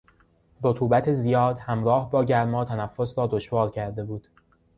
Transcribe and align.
رطوبت 0.63 1.13
زیاد 1.13 1.59
همراه 1.59 2.11
با 2.11 2.23
گرما 2.23 2.65
تنفس 2.65 3.17
را 3.17 3.27
دشوار 3.27 3.71
کرده 3.71 4.03
بود. 4.03 4.27